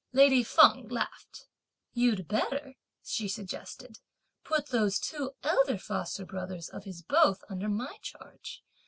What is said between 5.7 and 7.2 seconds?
foster brothers of his